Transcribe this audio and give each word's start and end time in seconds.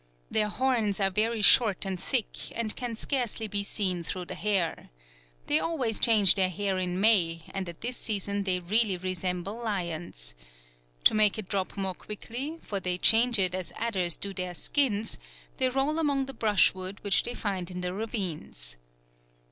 Their 0.31 0.47
horns 0.49 0.99
are 0.99 1.11
very 1.11 1.43
short 1.43 1.85
and 1.85 1.99
thick, 1.99 2.51
and 2.57 2.75
can 2.75 2.95
scarcely 2.95 3.47
be 3.47 3.61
seen 3.61 4.01
through 4.01 4.25
the 4.25 4.33
hair. 4.33 4.89
They 5.45 5.59
always 5.59 5.99
change 5.99 6.33
their 6.33 6.49
hair 6.49 6.79
in 6.79 6.99
May, 6.99 7.43
and 7.53 7.69
at 7.69 7.81
this 7.81 7.97
season 7.97 8.41
they 8.41 8.59
really 8.61 8.97
resemble 8.97 9.61
lions. 9.63 10.33
To 11.03 11.13
make 11.13 11.37
it 11.37 11.47
drop 11.49 11.77
more 11.77 11.93
quickly, 11.93 12.57
for 12.63 12.79
they 12.79 12.97
change 12.97 13.37
it 13.37 13.53
as 13.53 13.71
adders 13.75 14.17
do 14.17 14.33
their 14.33 14.55
skins, 14.55 15.19
they 15.57 15.69
roll 15.69 15.99
among 15.99 16.25
the 16.25 16.33
brush 16.33 16.73
wood 16.73 16.97
which 17.03 17.21
they 17.21 17.35
find 17.35 17.69
in 17.69 17.81
the 17.81 17.93
ravines. 17.93 18.77